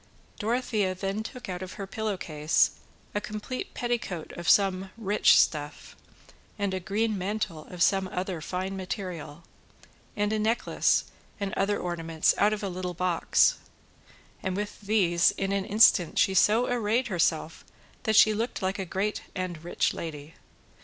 [0.39, 2.71] Dorothea then took out of her pillow case
[3.13, 5.95] a complete petticoat of some rich stuff,
[6.57, 9.43] and a green mantle of some other fine material,
[10.17, 11.03] and a necklace
[11.39, 13.59] and other ornaments out of a little box,
[14.41, 17.63] and with these in an instant she so arrayed herself
[18.01, 20.33] that she looked like a great and rich lady.